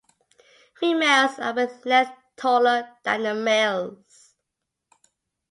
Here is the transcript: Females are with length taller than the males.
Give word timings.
Females 0.79 1.37
are 1.37 1.53
with 1.53 1.85
length 1.85 2.13
taller 2.35 2.89
than 3.03 3.21
the 3.21 3.35
males. 3.35 4.33